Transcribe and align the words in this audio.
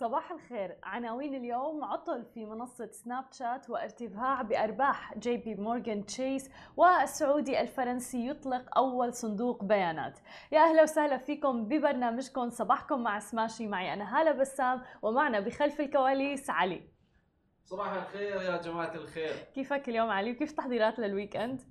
صباح 0.00 0.32
الخير. 0.32 0.76
عناوين 0.82 1.34
اليوم 1.34 1.84
عطل 1.84 2.24
في 2.24 2.44
منصة 2.44 2.86
سناب 2.86 3.24
شات 3.32 3.70
وارتفاع 3.70 4.42
بأرباح 4.42 5.18
جي 5.18 5.36
بي 5.36 5.54
مورغان 5.54 6.06
تشيس 6.06 6.50
والسعودي 6.76 7.60
الفرنسي 7.60 8.28
يطلق 8.28 8.78
أول 8.78 9.14
صندوق 9.14 9.64
بيانات. 9.64 10.18
يا 10.52 10.60
أهلا 10.60 10.82
وسهلا 10.82 11.18
فيكم 11.18 11.64
ببرنامجكم. 11.64 12.50
صباحكم 12.50 13.02
مع 13.02 13.18
سماشي. 13.18 13.68
معي 13.68 13.92
أنا 13.92 14.20
هالة 14.20 14.32
بسام 14.32 14.82
ومعنا 15.02 15.40
بخلف 15.40 15.80
الكواليس 15.80 16.50
علي. 16.50 16.82
صباح 17.64 17.92
الخير 17.92 18.42
يا 18.42 18.56
جماعة 18.56 18.94
الخير. 18.94 19.32
كيفك 19.54 19.88
اليوم 19.88 20.10
علي؟ 20.10 20.32
وكيف 20.32 20.52
تحضيرات 20.52 20.98
لل 20.98 21.36
weekend؟ 21.36 21.62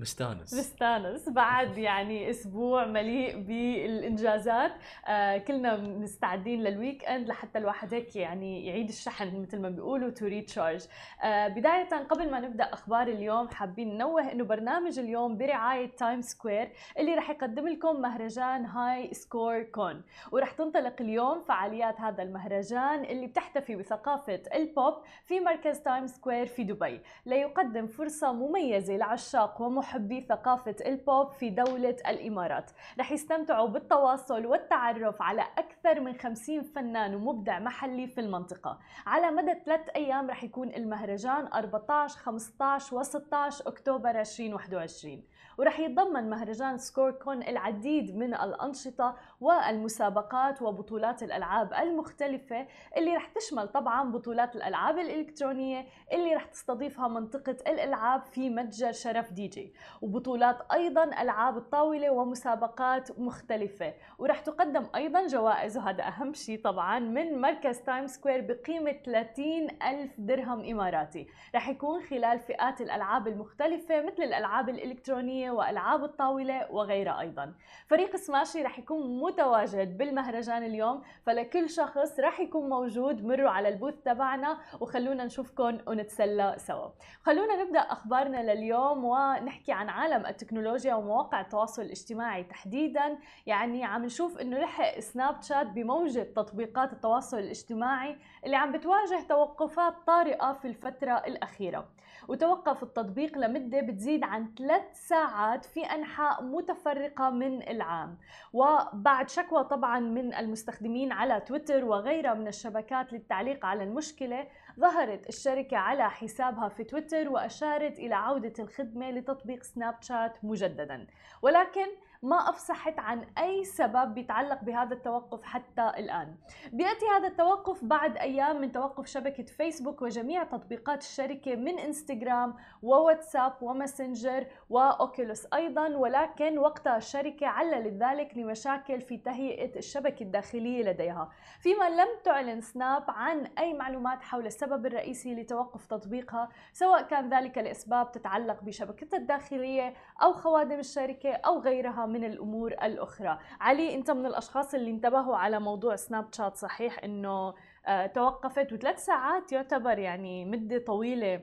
مستانس. 0.00 0.54
مستانس. 0.54 1.28
بعد 1.28 1.78
يعني 1.78 2.30
أسبوع 2.30 2.86
مليء 2.86 3.40
بالإنجازات. 3.40 4.72
آه 5.06 5.38
كلنا 5.38 5.76
مستعدين 5.76 6.62
لل 6.62 7.04
weekend 7.04 7.28
لحتى 7.28 7.58
الواحد 7.58 7.94
هيك 7.94 8.16
يعني 8.16 8.66
يعيد 8.66 8.88
الشحن 8.88 9.40
مثل 9.42 9.60
ما 9.60 9.68
بيقولوا 9.68 10.10
to 10.10 10.26
recharge 10.26 10.86
آه 11.22 11.48
بداية 11.48 11.88
قبل 11.88 12.30
ما 12.30 12.40
نبدأ 12.40 12.64
أخبار 12.64 13.08
اليوم 13.08 13.48
حابين 13.48 13.94
ننوه 13.94 14.32
إنه 14.32 14.44
برنامج 14.44 14.98
اليوم 14.98 15.36
برعاية 15.38 15.96
تايم 15.96 16.20
سكوير 16.20 16.72
اللي 16.98 17.14
رح 17.14 17.30
يقدم 17.30 17.68
لكم 17.68 18.00
مهرجان 18.00 18.64
هاي 18.66 19.14
سكور 19.14 19.62
كون 19.62 20.02
ورح 20.32 20.52
تنطلق 20.52 20.94
اليوم 21.00 21.40
فعاليات 21.42 22.00
هذا 22.00 22.22
المهرجان 22.22 23.04
اللي 23.04 23.26
بتحتفي 23.26 23.76
بثقافة 23.76 24.42
البوب 24.54 24.94
في 25.24 25.40
مركز 25.40 25.80
تايم 25.80 26.06
سكوير 26.06 26.46
في 26.46 26.64
دبي. 26.64 27.00
ليقدم 27.26 27.86
فرصة 27.86 28.32
مميزة 28.32 28.96
لعشاق 28.96 29.62
ومحبين 29.62 29.89
محبي 29.90 30.20
ثقافة 30.20 30.76
البوب 30.86 31.32
في 31.32 31.50
دولة 31.50 31.96
الإمارات. 32.08 32.70
رح 32.98 33.12
يستمتعوا 33.12 33.68
بالتواصل 33.68 34.46
والتعرف 34.46 35.22
على 35.22 35.42
أكثر 35.58 36.00
من 36.00 36.14
50 36.14 36.62
فنان 36.62 37.14
ومبدع 37.14 37.58
محلي 37.58 38.06
في 38.06 38.20
المنطقة. 38.20 38.78
على 39.06 39.30
مدى 39.30 39.54
ثلاث 39.66 39.88
أيام 39.96 40.30
رح 40.30 40.44
يكون 40.44 40.68
المهرجان 40.68 41.46
14 41.46 42.18
15 42.18 42.96
و 42.96 43.02
16 43.02 43.68
أكتوبر 43.68 44.20
2021 44.20 45.22
ورح 45.60 45.80
يتضمن 45.80 46.30
مهرجان 46.30 46.78
سكور 46.78 47.10
كون 47.10 47.42
العديد 47.42 48.16
من 48.16 48.34
الأنشطة 48.34 49.16
والمسابقات 49.40 50.62
وبطولات 50.62 51.22
الألعاب 51.22 51.72
المختلفة 51.74 52.66
اللي 52.96 53.16
رح 53.16 53.26
تشمل 53.26 53.68
طبعا 53.68 54.10
بطولات 54.12 54.56
الألعاب 54.56 54.98
الإلكترونية 54.98 55.86
اللي 56.12 56.34
رح 56.34 56.44
تستضيفها 56.44 57.08
منطقة 57.08 57.56
الألعاب 57.66 58.22
في 58.24 58.50
متجر 58.50 58.92
شرف 58.92 59.32
دي 59.32 59.48
جي 59.48 59.74
وبطولات 60.02 60.72
أيضا 60.72 61.04
ألعاب 61.04 61.56
الطاولة 61.56 62.10
ومسابقات 62.10 63.20
مختلفة. 63.20 63.94
ورح 64.18 64.40
تقدم 64.40 64.86
أيضا 64.94 65.26
جوائز 65.26 65.76
وهذا 65.76 66.08
أهم 66.08 66.34
شيء 66.34 66.60
طبعا 66.62 66.98
من 66.98 67.40
مركز 67.40 67.78
تايم 67.80 68.06
سكوير 68.06 68.40
بقيمة 68.40 68.92
30 68.92 69.68
ألف 69.82 70.12
درهم 70.18 70.64
إماراتي. 70.64 71.26
رح 71.54 71.68
يكون 71.68 72.02
خلال 72.02 72.38
فئات 72.38 72.80
الألعاب 72.80 73.28
المختلفة 73.28 74.02
مثل 74.02 74.22
الألعاب 74.22 74.68
الإلكترونية 74.68 75.49
والألعاب 75.52 76.04
الطاولة 76.04 76.72
وغيرها 76.72 77.20
أيضا. 77.20 77.54
فريق 77.86 78.16
سماشي 78.16 78.62
رح 78.62 78.78
يكون 78.78 79.20
متواجد 79.20 79.98
بالمهرجان 79.98 80.62
اليوم 80.62 81.02
فلكل 81.26 81.70
شخص 81.70 82.20
رح 82.20 82.40
يكون 82.40 82.68
موجود 82.68 83.24
مروا 83.24 83.50
على 83.50 83.68
ال 83.68 83.72
booth 83.72 83.94
تبعنا 84.04 84.58
وخلونا 84.80 85.24
نشوفكم 85.24 85.78
ونتسلى 85.86 86.54
سوا. 86.58 86.88
خلونا 87.22 87.64
نبدأ 87.64 87.80
أخبارنا 87.80 88.52
لليوم 88.52 89.04
ونحكي 89.04 89.72
عن 89.72 89.88
عالم 89.88 90.26
التكنولوجيا 90.26 90.94
ومواقع 90.94 91.40
التواصل 91.40 91.82
الاجتماعي 91.82 92.44
تحديدا. 92.44 93.18
يعني 93.46 93.84
عم 93.84 94.04
نشوف 94.04 94.38
إنه 94.38 94.58
لحق 94.58 94.98
سناب 94.98 95.42
شات 95.42 95.66
بموجة 95.66 96.22
تطبيقات 96.22 96.92
التواصل 96.92 97.38
الاجتماعي 97.38 98.16
اللي 98.44 98.56
عم 98.56 98.72
بتواجه 98.72 99.26
توقفات 99.28 99.94
طارئة 100.06 100.52
في 100.52 100.68
الفترة 100.68 101.12
الأخيرة. 101.12 101.88
وتوقف 102.28 102.82
التطبيق 102.82 103.38
لمدة 103.38 103.80
بتزيد 103.80 104.24
عن 104.24 104.54
ثلاث 104.58 104.82
ساعات. 104.92 105.39
في 105.64 105.80
أنحاء 105.84 106.42
متفرقة 106.42 107.30
من 107.30 107.68
العام. 107.68 108.18
وبعد 108.52 109.28
شكوى 109.28 109.64
طبعا 109.64 110.00
من 110.00 110.34
المستخدمين 110.34 111.12
على 111.12 111.40
تويتر 111.40 111.84
وغيرها 111.84 112.34
من 112.34 112.48
الشبكات 112.48 113.12
للتعليق 113.12 113.66
على 113.66 113.82
المشكلة 113.84 114.46
ظهرت 114.80 115.28
الشركة 115.28 115.76
على 115.76 116.10
حسابها 116.10 116.68
في 116.68 116.84
تويتر 116.84 117.28
وأشارت 117.28 117.98
إلى 117.98 118.14
عودة 118.14 118.52
الخدمة 118.58 119.10
لتطبيق 119.10 119.62
سناب 119.62 120.02
شات 120.02 120.44
مجددا. 120.44 121.06
ولكن 121.42 121.86
ما 122.22 122.36
أفصحت 122.36 122.98
عن 122.98 123.26
أي 123.38 123.64
سبب 123.64 124.14
بيتعلق 124.14 124.64
بهذا 124.64 124.94
التوقف 124.94 125.42
حتى 125.42 125.92
الآن. 125.98 126.34
بيأتي 126.72 127.06
هذا 127.16 127.28
التوقف 127.28 127.84
بعد 127.84 128.16
أيام 128.16 128.60
من 128.60 128.72
توقف 128.72 129.06
شبكة 129.06 129.42
فيسبوك 129.42 130.02
وجميع 130.02 130.44
تطبيقات 130.44 131.02
الشركة 131.02 131.56
من 131.56 131.78
إنستغرام 131.78 132.54
وواتساب 132.82 133.52
وماسنجر 133.60 134.46
وأوكيلوس 134.70 135.46
أيضا 135.54 135.88
ولكن 135.88 136.58
وقتها 136.58 136.96
الشركة 136.96 137.46
عللت 137.46 138.02
ذلك 138.02 138.36
لمشاكل 138.36 139.00
في 139.00 139.16
تهيئة 139.16 139.78
الشبكة 139.78 140.22
الداخلية 140.22 140.82
لديها. 140.82 141.30
فيما 141.60 141.90
لم 141.90 142.08
تعلن 142.24 142.60
سناب 142.60 143.04
عن 143.08 143.46
أي 143.58 143.74
معلومات 143.74 144.22
حول 144.22 144.46
السبب 144.46 144.86
الرئيسي 144.86 145.34
لتوقف 145.34 145.86
تطبيقها 145.86 146.48
سواء 146.72 147.02
كان 147.02 147.34
ذلك 147.34 147.58
لأسباب 147.58 148.12
تتعلق 148.12 148.62
بشبكتها 148.62 149.16
الداخلية 149.16 149.94
أو 150.22 150.32
خوادم 150.32 150.78
الشركة 150.78 151.32
أو 151.32 151.60
غيرها 151.60 152.09
من 152.12 152.24
الأمور 152.24 152.72
الأخرى. 152.72 153.38
علي 153.60 153.94
أنت 153.94 154.10
من 154.10 154.26
الأشخاص 154.26 154.74
اللي 154.74 154.90
انتبهوا 154.90 155.36
على 155.36 155.60
موضوع 155.60 155.96
سناب 155.96 156.34
شات 156.34 156.56
صحيح 156.56 157.04
إنه 157.04 157.54
آه 157.86 158.06
توقفت 158.06 158.72
وثلاث 158.72 159.04
ساعات 159.04 159.52
يعتبر 159.52 159.98
يعني 159.98 160.44
مدة 160.44 160.78
طويلة 160.78 161.42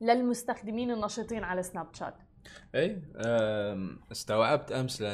للمستخدمين 0.00 0.90
النشطين 0.90 1.44
على 1.44 1.62
سناب 1.62 1.94
شات؟ 1.94 2.14
اي 2.74 3.02
استوعبت 4.12 4.72
أمس 4.72 5.04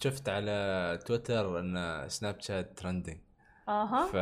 شفت 0.00 0.28
على 0.28 0.98
تويتر 1.06 1.58
إن 1.60 2.04
سناب 2.08 2.40
شات 2.40 2.78
trending 2.78 3.16
أها. 3.68 4.06
ف 4.06 4.16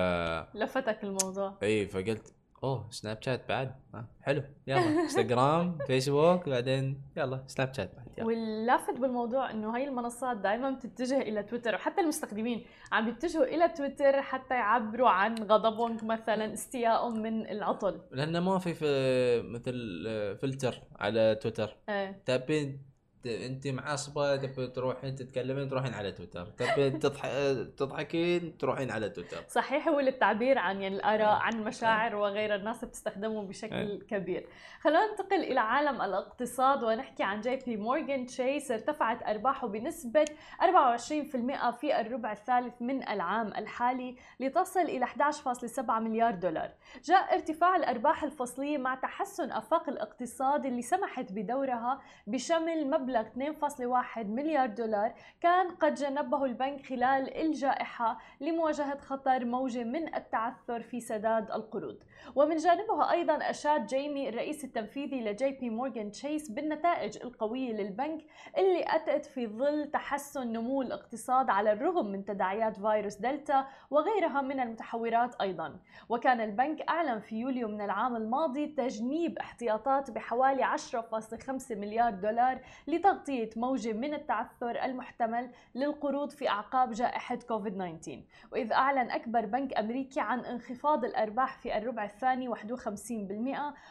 لفتك 0.56 1.04
الموضوع. 1.04 1.58
اي 1.62 1.86
فقلت 1.86 2.34
أوه 2.64 2.86
سناب 2.90 3.18
شات 3.22 3.48
بعد. 3.48 3.74
آه 3.94 4.04
حلو. 4.22 4.42
يلا. 4.66 4.88
انستغرام 4.88 5.78
فيسبوك 5.86 6.48
بعدين 6.48 7.02
يلا 7.16 7.44
سناب 7.46 7.74
شات 7.74 7.90
بعد. 7.96 8.06
يلا. 8.18 8.26
واللافت 8.26 8.98
بالموضوع 8.98 9.50
إنه 9.50 9.74
هاي 9.76 9.84
المنصات 9.84 10.36
دائما 10.36 10.70
بتتجه 10.70 11.18
إلى 11.20 11.42
تويتر 11.42 11.74
وحتى 11.74 12.00
المستخدمين 12.00 12.64
عم 12.92 13.04
بيتجهوا 13.04 13.44
إلى 13.44 13.68
تويتر 13.68 14.22
حتى 14.22 14.54
يعبروا 14.54 15.08
عن 15.08 15.34
غضبهم 15.34 15.96
مثلا 16.02 16.52
استيائهم 16.52 17.22
من 17.22 17.46
العطل. 17.50 18.00
لأنه 18.10 18.40
ما 18.40 18.58
في, 18.58 18.74
في 18.74 19.42
مثل 19.42 19.72
فلتر 20.42 20.82
على 21.00 21.34
تويتر 21.34 21.76
إيه. 21.88 22.22
تبين 22.26 22.91
انت 23.26 23.66
معصبه 23.66 24.36
تبي 24.36 24.66
تروحين 24.66 25.14
تتكلمين 25.14 25.68
تروحين 25.68 25.94
على 25.94 26.12
تويتر. 26.12 26.46
تبي 26.46 26.90
تضحك 27.02 27.30
تضحكين 27.76 28.58
تروحين 28.58 28.90
على 28.90 29.08
تويتر. 29.08 29.44
صحيح 29.48 29.88
هو 29.88 30.00
للتعبير 30.00 30.58
عن 30.58 30.82
يعني 30.82 30.96
الآراء 30.96 31.42
عن 31.42 31.52
المشاعر 31.52 32.16
وغيرها 32.16 32.56
الناس 32.56 32.84
بتستخدمه 32.84 33.42
بشكل 33.42 34.02
كبير. 34.08 34.46
خلينا 34.80 35.10
ننتقل 35.10 35.40
إلى 35.40 35.60
عالم 35.60 36.02
الاقتصاد 36.02 36.82
ونحكي 36.82 37.22
عن 37.22 37.40
جي 37.40 37.56
بي 37.56 37.76
مورغان 37.76 38.26
تشيس. 38.26 38.70
ارتفعت 38.70 39.22
أرباحه 39.22 39.68
بنسبة 39.68 40.24
24% 40.60 41.70
في 41.70 42.00
الربع 42.00 42.32
الثالث 42.32 42.82
من 42.82 43.08
العام 43.08 43.46
الحالي 43.46 44.16
لتصل 44.40 44.80
إلى 44.80 45.06
11.7 45.06 45.90
مليار 45.90 46.34
دولار. 46.34 46.70
جاء 47.04 47.34
ارتفاع 47.34 47.76
الأرباح 47.76 48.24
الفصلية 48.24 48.78
مع 48.78 48.94
تحسن 48.94 49.52
أفاق 49.52 49.88
الاقتصاد 49.88 50.66
اللي 50.66 50.82
سمحت 50.82 51.32
بدورها 51.32 52.00
بشمل 52.26 52.90
مبلغ 52.90 53.11
مبلغ 53.12 54.02
2.1 54.14 54.18
مليار 54.18 54.66
دولار 54.66 55.14
كان 55.40 55.70
قد 55.70 55.94
جنبه 55.94 56.44
البنك 56.44 56.86
خلال 56.86 57.36
الجائحة 57.36 58.18
لمواجهة 58.40 58.98
خطر 59.00 59.44
موجة 59.44 59.84
من 59.84 60.14
التعثر 60.14 60.82
في 60.82 61.00
سداد 61.00 61.50
القروض 61.50 61.96
ومن 62.36 62.56
جانبه 62.56 63.10
أيضا 63.10 63.34
أشاد 63.34 63.86
جيمي 63.86 64.28
الرئيس 64.28 64.64
التنفيذي 64.64 65.20
لجي 65.20 65.50
بي 65.50 65.70
مورغان 65.70 66.10
تشيس 66.10 66.50
بالنتائج 66.50 67.18
القوية 67.24 67.72
للبنك 67.72 68.24
اللي 68.58 68.84
أتت 68.86 69.24
في 69.24 69.46
ظل 69.46 69.90
تحسن 69.90 70.52
نمو 70.52 70.82
الاقتصاد 70.82 71.50
على 71.50 71.72
الرغم 71.72 72.06
من 72.06 72.24
تداعيات 72.24 72.76
فيروس 72.76 73.16
دلتا 73.16 73.66
وغيرها 73.90 74.40
من 74.40 74.60
المتحورات 74.60 75.40
أيضا. 75.40 75.76
وكان 76.08 76.40
البنك 76.40 76.82
أعلن 76.88 77.20
في 77.20 77.36
يوليو 77.36 77.68
من 77.68 77.80
العام 77.80 78.16
الماضي 78.16 78.66
تجنيب 78.66 79.38
احتياطات 79.38 80.10
بحوالي 80.10 80.76
10.5 80.76 81.76
مليار 81.76 82.10
دولار 82.10 82.60
لتغطية 83.02 83.50
موجة 83.56 83.92
من 83.92 84.14
التعثر 84.14 84.84
المحتمل 84.84 85.50
للقروض 85.74 86.30
في 86.30 86.48
أعقاب 86.48 86.90
جائحة 86.90 87.38
كوفيد-19 87.48 88.10
وإذ 88.52 88.72
أعلن 88.72 89.10
أكبر 89.10 89.46
بنك 89.46 89.78
أمريكي 89.78 90.20
عن 90.20 90.40
انخفاض 90.40 91.04
الأرباح 91.04 91.58
في 91.58 91.78
الربع 91.78 92.04
الثاني 92.04 92.54
51% 92.54 92.60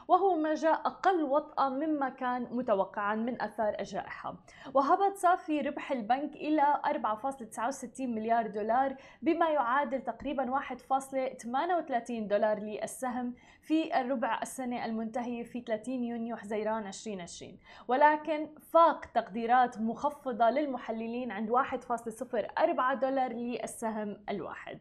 وهو 0.07 0.35
ما 0.35 0.53
جاء 0.53 0.87
أقل 0.87 1.23
وطأة 1.23 1.69
مما 1.69 2.09
كان 2.09 2.47
متوقعا 2.51 3.15
من 3.15 3.41
أثار 3.41 3.75
الجائحة. 3.79 4.35
وهبط 4.73 5.15
صافي 5.15 5.61
ربح 5.61 5.91
البنك 5.91 6.35
إلى 6.35 6.81
4.69 6.85 8.01
مليار 8.01 8.47
دولار 8.47 8.95
بما 9.21 9.49
يعادل 9.49 10.01
تقريبا 10.01 10.59
1.38 10.59 12.11
دولار 12.11 12.59
للسهم 12.59 13.33
في 13.61 14.01
الربع 14.01 14.39
السنة 14.41 14.85
المنتهية 14.85 15.43
في 15.43 15.61
30 15.61 16.03
يونيو 16.03 16.35
حزيران 16.35 16.87
2020 16.87 17.57
ولكن 17.87 18.47
فاق 18.73 19.00
تقديرات 19.05 19.79
مخفضة 19.79 20.49
للمحللين 20.49 21.31
عند 21.31 21.51
1.04 21.51 22.93
دولار 22.93 23.33
للسهم 23.33 24.17
الواحد. 24.29 24.79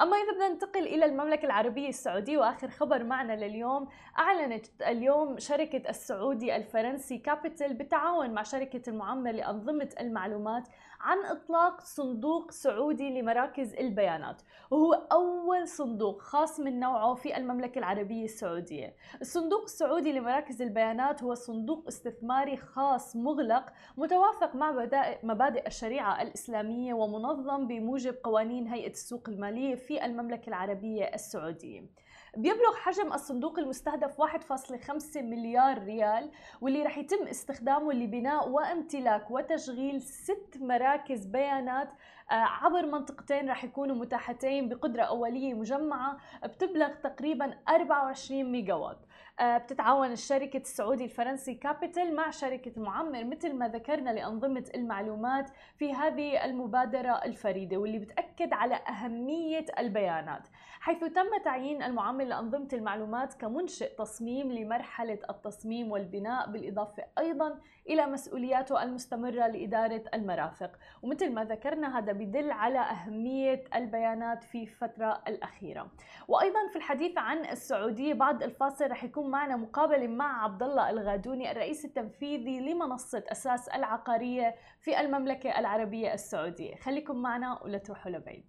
أما 0.00 0.16
إذا 0.16 0.32
بدنا 0.32 0.48
ننتقل 0.48 0.86
إلى 0.86 1.04
المملكة 1.04 1.46
العربية 1.46 1.88
السعودية 1.88 2.38
وآخر 2.38 2.68
خبر 2.68 3.04
معنا 3.04 3.32
لليوم 3.32 3.88
أعلنت 4.18 4.66
اليوم 4.82 5.38
شركة 5.38 5.90
السعودي 5.90 6.56
الفرنسي 6.56 7.18
كابيتال 7.18 7.74
بالتعاون 7.74 8.30
مع 8.30 8.42
شركة 8.42 8.90
المعمر 8.90 9.30
لأنظمة 9.30 9.88
المعلومات 10.00 10.68
عن 11.04 11.18
إطلاق 11.24 11.80
صندوق 11.80 12.50
سعودي 12.50 13.20
لمراكز 13.20 13.74
البيانات. 13.74 14.42
وهو 14.70 14.92
أول 14.92 15.68
صندوق 15.68 16.22
خاص 16.22 16.60
من 16.60 16.80
نوعه 16.80 17.14
في 17.14 17.36
المملكة 17.36 17.78
العربية 17.78 18.24
السعودية. 18.24 18.96
الصندوق 19.20 19.62
السعودي 19.62 20.12
لمراكز 20.12 20.62
البيانات 20.62 21.22
هو 21.22 21.34
صندوق 21.34 21.84
استثماري 21.88 22.56
خاص 22.56 23.16
مغلق 23.16 23.72
متوافق 23.96 24.54
مع 24.54 24.88
مبادئ 25.22 25.66
الشريعة 25.66 26.22
الإسلامية 26.22 26.94
ومنظم 26.94 27.66
بموجب 27.66 28.16
قوانين 28.24 28.66
هيئة 28.66 28.90
السوق 28.90 29.28
المالية 29.28 29.74
في 29.74 30.04
المملكة 30.04 30.48
العربية 30.48 31.04
السعودية. 31.04 32.03
بيبلغ 32.36 32.74
حجم 32.76 33.12
الصندوق 33.12 33.58
المستهدف 33.58 34.22
1.5 34.22 35.16
مليار 35.16 35.84
ريال 35.84 36.30
واللي 36.60 36.82
رح 36.82 36.98
يتم 36.98 37.26
استخدامه 37.26 37.92
لبناء 37.92 38.48
وامتلاك 38.48 39.30
وتشغيل 39.30 40.02
ست 40.02 40.58
مراكز 40.60 41.26
بيانات 41.26 41.88
آه، 42.30 42.34
عبر 42.34 42.86
منطقتين 42.86 43.50
رح 43.50 43.64
يكونوا 43.64 43.96
متاحتين 43.96 44.68
بقدرة 44.68 45.02
أولية 45.02 45.54
مجمعة 45.54 46.16
بتبلغ 46.44 46.88
تقريبا 46.88 47.54
24 47.68 48.44
ميجا 48.44 48.74
وات 48.74 48.98
آه، 48.98 49.04
بتتعاون 49.42 50.12
الشركة 50.12 50.56
السعودي 50.56 51.04
الفرنسي 51.04 51.54
كابيتال 51.54 52.16
مع 52.16 52.30
شركة 52.30 52.72
معمر 52.80 53.24
مثل 53.24 53.54
ما 53.54 53.68
ذكرنا 53.68 54.10
لأنظمة 54.10 54.64
المعلومات 54.74 55.50
في 55.76 55.92
هذه 55.92 56.44
المبادرة 56.44 57.10
الفريدة 57.24 57.76
واللي 57.76 57.98
بتأكد 57.98 58.52
على 58.52 58.74
أهمية 58.74 59.66
البيانات. 59.78 60.48
حيث 60.80 61.04
تم 61.04 61.42
تعيين 61.44 61.82
المعمر 61.82 62.24
لأنظمة 62.24 62.68
المعلومات 62.72 63.34
كمنشئ 63.34 63.94
تصميم 63.94 64.52
لمرحلة 64.52 65.18
التصميم 65.30 65.92
والبناء 65.92 66.50
بالإضافة 66.50 67.04
أيضا 67.18 67.60
إلى 67.88 68.06
مسؤولياته 68.06 68.82
المستمرة 68.82 69.46
لإدارة 69.46 70.02
المرافق. 70.14 70.70
ومثل 71.02 71.32
ما 71.32 71.44
ذكرنا 71.44 71.98
هذا 71.98 72.12
بدل 72.12 72.50
على 72.50 72.78
أهمية 72.78 73.64
البيانات 73.74 74.44
في 74.44 74.62
الفترة 74.62 75.22
الأخيرة. 75.28 75.90
وأيضا 76.28 76.68
في 76.70 76.76
الحديث 76.76 77.18
عن 77.18 77.44
السعودية 77.44 78.14
بعد 78.14 78.42
الفاصل 78.42 78.90
رح 78.90 79.04
يكون 79.04 79.23
معنا 79.30 79.56
مقابلة 79.56 80.06
مع 80.06 80.44
عبد 80.44 80.62
الله 80.62 80.90
الغادوني 80.90 81.50
الرئيس 81.50 81.84
التنفيذي 81.84 82.60
لمنصة 82.60 83.24
أساس 83.28 83.68
العقارية 83.68 84.54
في 84.80 85.00
المملكة 85.00 85.58
العربية 85.58 86.14
السعودية. 86.14 86.74
خليكم 86.74 87.16
معنا 87.16 87.62
ولا 87.62 87.78
تروحوا 87.78 88.10
لبعيد. 88.10 88.44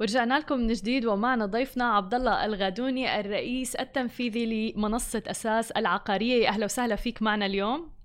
ورجعنا 0.00 0.38
لكم 0.38 0.58
من 0.58 0.66
جديد 0.66 1.06
ومعنا 1.06 1.46
ضيفنا 1.46 1.84
عبد 1.84 2.14
الله 2.14 2.44
الغادوني 2.44 3.20
الرئيس 3.20 3.76
التنفيذي 3.76 4.72
لمنصة 4.72 5.22
أساس 5.26 5.70
العقارية. 5.70 6.48
أهلا 6.48 6.64
وسهلا 6.64 6.96
فيك 6.96 7.22
معنا 7.22 7.46
اليوم. 7.46 8.01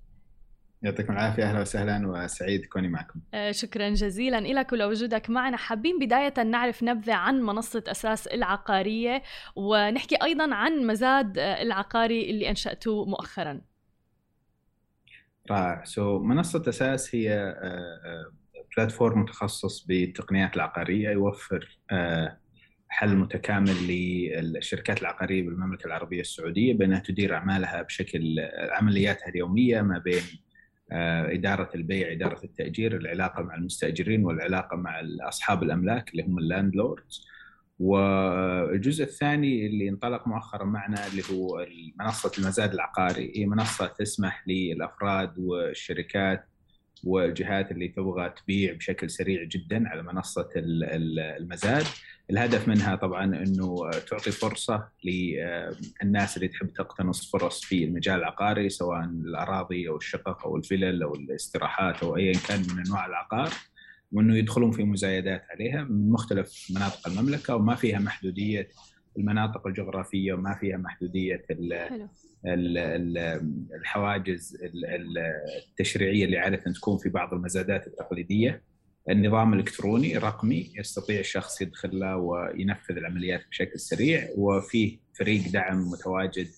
يعطيكم 0.82 1.12
العافية 1.12 1.44
أهلا 1.44 1.60
وسهلا 1.60 2.08
وسعيد 2.08 2.64
كوني 2.66 2.88
معكم. 2.88 3.20
آه 3.34 3.52
شكرا 3.52 3.88
جزيلا. 3.88 4.40
لك 4.40 4.72
ولوجودك 4.72 5.30
معنا. 5.30 5.56
حابين 5.56 5.98
بداية 5.98 6.42
نعرف 6.42 6.82
نبذة 6.82 7.14
عن 7.14 7.40
منصة 7.40 7.84
أساس 7.88 8.26
العقارية 8.26 9.22
ونحكي 9.56 10.16
أيضا 10.22 10.54
عن 10.54 10.86
مزاد 10.86 11.38
العقاري 11.38 12.30
اللي 12.30 12.50
أنشأته 12.50 13.04
مؤخرا. 13.04 13.60
رائع. 15.50 15.84
so 15.84 16.18
so, 16.18 16.22
منصة 16.22 16.62
أساس 16.68 17.14
هي 17.14 17.34
آه، 17.34 18.00
آه، 18.04 18.32
platform 18.76 19.20
متخصص 19.20 19.86
بالتقنيات 19.86 20.56
العقارية 20.56 21.10
يوفر 21.10 21.78
آه، 21.90 22.38
حل 22.88 23.16
متكامل 23.16 23.86
للشركات 23.88 25.00
العقارية 25.02 25.42
بالمملكة 25.42 25.86
العربية 25.86 26.20
السعودية 26.20 26.74
بأنها 26.74 26.98
تدير 26.98 27.34
أعمالها 27.34 27.82
بشكل 27.82 28.36
عملياتها 28.70 29.28
اليومية 29.28 29.82
ما 29.82 29.98
بين 29.98 30.22
آه، 30.22 30.47
إدارة 30.92 31.70
البيع، 31.74 32.12
إدارة 32.12 32.44
التأجير، 32.44 32.96
العلاقة 32.96 33.42
مع 33.42 33.54
المستأجرين 33.54 34.24
والعلاقة 34.24 34.76
مع 34.76 35.02
أصحاب 35.20 35.62
الأملاك 35.62 36.10
اللي 36.10 36.22
هم 36.22 36.38
ال 36.38 36.46
landlords. 36.46 37.26
والجزء 37.78 39.04
الثاني 39.04 39.66
اللي 39.66 39.88
انطلق 39.88 40.28
مؤخرا 40.28 40.64
معنا 40.64 41.06
اللي 41.06 41.22
هو 41.32 41.66
منصه 42.00 42.32
المزاد 42.38 42.72
العقاري 42.74 43.32
هي 43.36 43.46
منصة 43.46 43.86
تسمح 43.86 44.44
للأفراد 44.48 45.38
والشركات 45.38 46.47
والجهات 47.04 47.70
اللي 47.70 47.88
تبغى 47.88 48.30
تبيع 48.42 48.72
بشكل 48.72 49.10
سريع 49.10 49.44
جدا 49.44 49.88
على 49.88 50.02
منصة 50.02 50.48
المزاد 50.56 51.84
الهدف 52.30 52.68
منها 52.68 52.96
طبعا 52.96 53.24
إنه 53.24 53.90
تعطي 53.90 54.30
فرصة 54.30 54.88
للناس 55.04 56.36
اللي 56.36 56.48
تحب 56.48 56.72
تقتنص 56.72 57.30
فرص 57.30 57.64
في 57.64 57.84
المجال 57.84 58.18
العقاري 58.18 58.68
سواء 58.68 59.04
الأراضي 59.04 59.88
أو 59.88 59.96
الشقق 59.96 60.46
أو 60.46 60.56
الفلل 60.56 61.02
أو 61.02 61.14
الاستراحات 61.14 62.02
أو 62.02 62.16
ايا 62.16 62.32
كان 62.48 62.60
من 62.60 62.86
أنواع 62.86 63.06
العقار 63.06 63.52
وإنه 64.12 64.36
يدخلون 64.36 64.70
في 64.70 64.84
مزايدات 64.84 65.44
عليها 65.50 65.84
من 65.84 66.10
مختلف 66.10 66.66
مناطق 66.70 67.08
المملكة 67.08 67.54
وما 67.54 67.74
فيها 67.74 67.98
محدودية 67.98 68.68
المناطق 69.18 69.66
الجغرافية 69.66 70.32
وما 70.32 70.54
فيها 70.54 70.76
محدودية 70.76 71.44
حلو. 71.48 72.08
الحواجز 73.74 74.58
التشريعية 75.70 76.24
اللي 76.24 76.38
عادة 76.38 76.72
تكون 76.72 76.98
في 76.98 77.08
بعض 77.08 77.34
المزادات 77.34 77.86
التقليدية 77.86 78.62
النظام 79.10 79.52
الإلكتروني 79.54 80.18
رقمي 80.18 80.72
يستطيع 80.78 81.20
الشخص 81.20 81.62
يدخل 81.62 82.00
له 82.00 82.16
وينفذ 82.16 82.96
العمليات 82.96 83.48
بشكل 83.50 83.80
سريع 83.80 84.28
وفيه 84.36 84.98
فريق 85.18 85.48
دعم 85.52 85.90
متواجد 85.90 86.48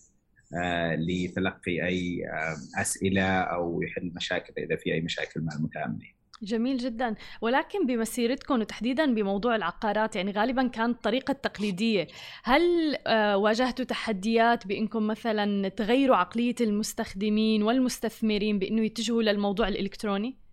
آه، 0.62 0.94
لتلقي 0.94 1.86
أي 1.86 2.26
آه، 2.26 2.80
أسئلة 2.80 3.40
أو 3.40 3.82
يحل 3.82 4.12
مشاكل 4.16 4.52
إذا 4.58 4.76
في 4.76 4.94
أي 4.94 5.00
مشاكل 5.00 5.40
مع 5.40 5.52
المتعاملين. 5.56 6.19
جميل 6.42 6.76
جدا 6.76 7.14
ولكن 7.40 7.86
بمسيرتكم 7.86 8.60
وتحديدا 8.60 9.14
بموضوع 9.14 9.56
العقارات 9.56 10.16
يعني 10.16 10.32
غالبا 10.32 10.66
كانت 10.66 10.96
الطريقة 10.96 11.32
التقليدية 11.32 12.08
هل 12.44 12.96
آه، 13.06 13.36
واجهتوا 13.36 13.84
تحديات 13.84 14.66
بأنكم 14.66 15.06
مثلا 15.06 15.68
تغيروا 15.68 16.16
عقلية 16.16 16.54
المستخدمين 16.60 17.62
والمستثمرين 17.62 18.58
بأنه 18.58 18.84
يتجهوا 18.84 19.22
للموضوع 19.22 19.68
الإلكتروني؟ 19.68 20.49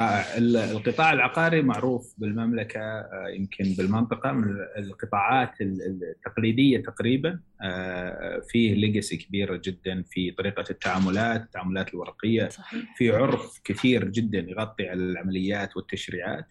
آه، 0.00 0.38
القطاع 0.72 1.12
العقاري 1.12 1.62
معروف 1.62 2.14
بالمملكة 2.18 2.80
آه، 2.80 3.28
يمكن 3.34 3.64
بالمنطقة 3.78 4.32
من 4.32 4.56
القطاعات 4.78 5.60
التقليدية 5.60 6.82
تقريبا 6.82 7.40
آه، 7.62 8.42
فيه 8.48 8.74
ليجاسي 8.74 9.16
كبيرة 9.16 9.60
جدا 9.64 10.02
في 10.02 10.30
طريقة 10.30 10.64
التعاملات، 10.70 11.42
التعاملات 11.42 11.94
الورقية 11.94 12.48
صحيح. 12.48 12.96
في 12.96 13.10
عرف 13.10 13.60
كثير 13.64 14.08
جدا 14.08 14.38
يغطي 14.38 14.88
على 14.88 15.00
العمليات 15.00 15.76
والتشريعات 15.76 16.46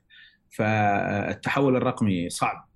فالتحول 0.50 1.76
الرقمي 1.76 2.30
صعب 2.30 2.70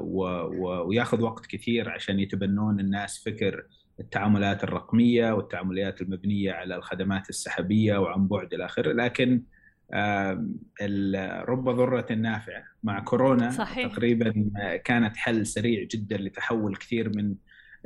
وياخذ 0.00 1.20
وقت 1.20 1.46
كثير 1.46 1.90
عشان 1.90 2.20
يتبنون 2.20 2.80
الناس 2.80 3.24
فكر 3.24 3.64
التعاملات 4.00 4.64
الرقمية 4.64 5.32
والتعاملات 5.32 6.02
المبنية 6.02 6.52
على 6.52 6.74
الخدمات 6.76 7.28
السحبيه 7.28 7.98
وعن 7.98 8.28
بعد 8.28 8.54
إلى 8.54 8.64
آخره 8.64 8.92
لكن 8.92 9.42
رب 11.48 11.68
ضرة 11.68 12.12
نافعة 12.12 12.64
مع 12.82 13.00
كورونا 13.00 13.50
صحيح. 13.50 13.92
تقريبا 13.92 14.50
كانت 14.84 15.16
حل 15.16 15.46
سريع 15.46 15.84
جدا 15.90 16.16
لتحول 16.16 16.76
كثير 16.76 17.16
من 17.16 17.34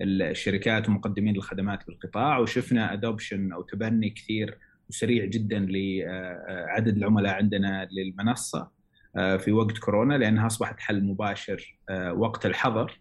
الشركات 0.00 0.88
ومقدمين 0.88 1.36
الخدمات 1.36 1.86
بالقطاع 1.86 2.38
وشفنا 2.38 2.92
ادوبشن 2.92 3.52
أو 3.52 3.62
تبني 3.62 4.10
كثير 4.10 4.58
وسريع 4.90 5.24
جدا 5.24 5.66
لعدد 5.70 6.96
العملاء 6.96 7.34
عندنا 7.34 7.88
للمنصة 7.92 8.70
آه، 9.16 9.36
في 9.36 9.52
وقت 9.52 9.78
كورونا 9.78 10.14
لأنها 10.14 10.46
أصبحت 10.46 10.80
حل 10.80 11.04
مباشر 11.04 11.78
آه، 11.88 12.12
وقت 12.12 12.46
الحظر 12.46 13.00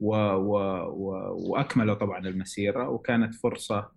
و 0.00 0.16
و 0.16 0.56
و 0.86 1.36
وأكملوا 1.50 1.94
طبعا 1.94 2.18
المسيرة 2.18 2.88
وكانت 2.88 3.34
فرصة 3.34 3.76
آه، 3.78 3.92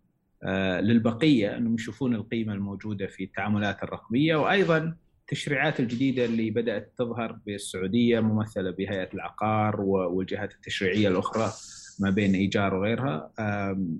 للبقية 0.79 1.57
أنهم 1.57 1.75
يشوفون 1.75 2.15
القيمة 2.15 2.53
الموجودة 2.53 3.07
في 3.07 3.23
التعاملات 3.23 3.83
الرقمية 3.83 4.35
وأيضا 4.35 4.95
التشريعات 5.21 5.79
الجديدة 5.79 6.25
اللي 6.25 6.51
بدأت 6.51 6.93
تظهر 6.97 7.39
بالسعودية 7.45 8.19
ممثلة 8.19 8.71
بهيئة 8.71 9.13
العقار 9.13 9.81
والجهات 9.81 10.53
التشريعية 10.53 11.07
الأخرى 11.07 11.51
ما 11.99 12.09
بين 12.09 12.35
إيجار 12.35 12.75
وغيرها. 12.75 13.31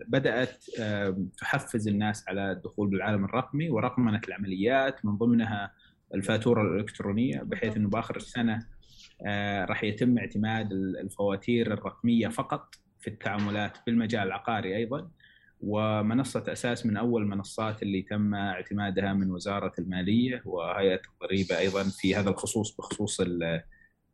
بدأت 0.07 0.63
تحفز 1.37 1.87
الناس 1.87 2.29
على 2.29 2.51
الدخول 2.51 2.89
بالعالم 2.89 3.25
الرقمي 3.25 3.69
ورقمنة 3.69 4.21
العمليات 4.27 5.05
من 5.05 5.17
ضمنها 5.17 5.71
الفاتورة 6.13 6.61
الإلكترونية 6.61 7.41
بحيث 7.41 7.77
أنه 7.77 7.89
بآخر 7.89 8.15
السنة 8.15 8.59
آه، 9.25 9.65
راح 9.65 9.83
يتم 9.83 10.17
اعتماد 10.17 10.71
الفواتير 10.71 11.73
الرقمية 11.73 12.27
فقط 12.27 12.75
في 12.99 13.07
التعاملات 13.07 13.77
في 13.77 13.91
المجال 13.91 14.27
العقاري 14.27 14.75
أيضا. 14.75 15.09
ومنصة 15.61 16.43
أساس 16.47 16.85
من 16.85 16.97
أول 16.97 17.21
المنصات 17.21 17.83
اللي 17.83 18.01
تم 18.01 18.35
اعتمادها 18.35 19.13
من 19.13 19.31
وزارة 19.31 19.71
المالية 19.79 20.41
وهيئه 20.45 21.01
الضريبه 21.13 21.57
أيضا 21.57 21.83
في 21.83 22.15
هذا 22.15 22.29
الخصوص 22.29 22.75
بخصوص 22.75 23.21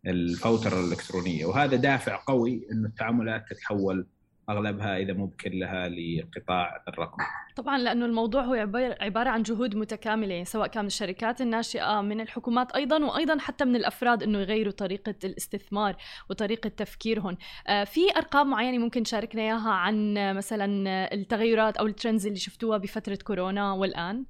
الفوتره 0.08 0.80
الإلكترونية. 0.80 1.46
وهذا 1.46 1.76
دافع 1.76 2.24
قوي 2.28 2.68
إنه 2.72 2.88
التعاملات 2.88 3.46
تتحول 3.50 4.08
أغلبها 4.50 4.98
إذا 4.98 5.14
مو 5.14 5.28
كلها 5.28 5.90
لقطاع 5.90 6.84
الرقم. 6.88 7.24
طبعا 7.56 7.78
لأنه 7.78 8.06
الموضوع 8.06 8.44
هو 8.44 8.54
عباره 9.02 9.30
عن 9.30 9.44
جهود 9.44 9.76
متكاملة 9.76 10.34
يعني 10.34 10.46
سواء 10.46 10.68
كان 10.68 10.82
من 10.82 10.88
الشركات 10.88 11.42
الناشئة 11.42 12.02
من 12.02 12.22
الحكومات 12.22 12.72
أيضا 12.72 13.06
وأيضا 13.06 13.40
حتى 13.40 13.66
من 13.66 13.76
الأفراد 13.76 14.24
إنه 14.24 14.40
يغيروا 14.40 14.72
طريقة 14.72 15.16
الاستثمار 15.24 15.96
وطريقة 16.30 16.68
تفكيرهم. 16.68 17.38
آه، 17.68 17.84
في 17.84 18.02
أرقام 18.18 18.50
معينة 18.50 18.78
ممكن 18.78 19.04
تشاركنا 19.04 19.42
إياها 19.42 19.72
عن 19.72 20.14
مثلا 20.36 20.66
التغيرات 21.14 21.78
أو 21.78 21.86
الترندز 21.86 22.26
اللي 22.26 22.40
شفتوها 22.40 22.78
بفترة 22.78 23.20
كورونا 23.24 23.72
والآن؟ 23.72 24.26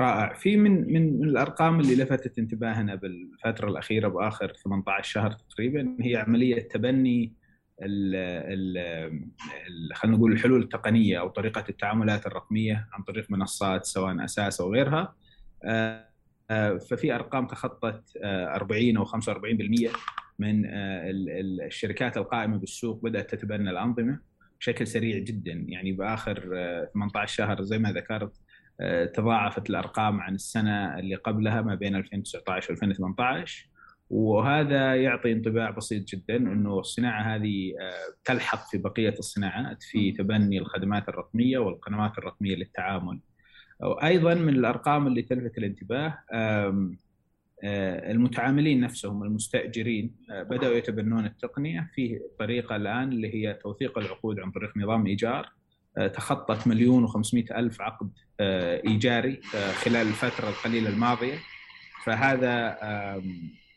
رائع 0.00 0.32
في 0.32 0.56
من 0.56 0.92
من 0.92 1.20
من 1.20 1.28
الأرقام 1.28 1.80
اللي 1.80 1.94
لفتت 1.94 2.38
انتباهنا 2.38 2.94
بالفترة 2.94 3.68
الأخيرة 3.68 4.08
بآخر 4.08 4.52
18 4.64 5.12
شهر 5.12 5.30
تقريبا 5.32 5.96
هي 6.00 6.16
عملية 6.16 6.68
تبني 6.68 7.32
خلينا 9.94 10.16
نقول 10.16 10.32
الحلول 10.32 10.62
التقنية 10.62 11.20
أو 11.20 11.28
طريقة 11.28 11.64
التعاملات 11.68 12.26
الرقمية 12.26 12.88
عن 12.92 13.02
طريق 13.02 13.30
منصات 13.30 13.84
سواء 13.84 14.24
أساس 14.24 14.60
أو 14.60 14.72
غيرها. 14.72 15.14
آه، 15.64 16.08
آه، 16.50 16.76
ففي 16.76 17.14
أرقام 17.14 17.46
تخطت 17.46 18.02
40 18.24 18.96
آه، 18.96 19.00
أو 19.00 19.04
45% 19.04 19.90
من 20.38 20.62
الشركات 21.66 22.16
القائمة 22.16 22.58
بالسوق 22.58 23.02
بدأت 23.02 23.34
تتبنى 23.34 23.70
الأنظمة 23.70 24.20
بشكل 24.60 24.86
سريع 24.86 25.18
جدا. 25.18 25.64
يعني 25.68 25.92
بآخر 25.92 26.40
18 26.94 27.34
شهر 27.34 27.62
زي 27.62 27.78
ما 27.78 27.92
ذكرت 27.92 28.40
تضاعفت 29.14 29.70
الأرقام 29.70 30.20
عن 30.20 30.34
السنة 30.34 30.98
اللي 30.98 31.14
قبلها 31.14 31.62
ما 31.62 31.74
بين 31.74 31.96
2019 31.96 32.72
و 32.72 32.74
2018 32.74 33.68
وهذا 34.10 34.96
يعطي 34.96 35.32
انطباع 35.32 35.70
بسيط 35.70 36.08
جدا 36.08 36.36
إنه 36.36 36.78
الصناعة 36.80 37.34
هذه 37.34 37.72
آه، 37.80 38.14
تلحق 38.24 38.70
في 38.70 38.78
بقية 38.78 39.14
الصناعات 39.18 39.82
في 39.82 40.12
تبني 40.12 40.58
الخدمات 40.58 41.08
الرقمية 41.08 41.58
والقنوات 41.58 42.18
الرقمية 42.18 42.56
للتعامل. 42.56 43.20
أيضا 43.82 44.34
من 44.34 44.54
الأرقام 44.54 45.06
اللي 45.06 45.22
تلفت 45.22 45.58
الانتباه 45.58 46.18
آه، 46.32 48.10
المتعاملين 48.10 48.80
نفسهم 48.80 49.22
المستأجرين 49.22 50.14
آه، 50.30 50.42
بدأوا 50.42 50.74
يتبنون 50.74 51.26
التقنية 51.26 51.90
في 51.94 52.20
طريقة 52.38 52.76
الآن 52.76 53.12
اللي 53.12 53.34
هي 53.34 53.54
توثيق 53.54 53.98
العقود 53.98 54.40
عن 54.40 54.50
طريق 54.50 54.76
نظام 54.76 55.06
إيجار. 55.06 55.56
تخطت 56.14 56.66
مليون 56.66 57.04
وخمسمائة 57.04 57.58
ألف 57.58 57.80
عقد 57.80 58.10
إيجاري 58.40 59.40
خلال 59.84 60.08
الفترة 60.08 60.48
القليلة 60.48 60.88
الماضية. 60.90 61.34
فهذا 62.04 62.78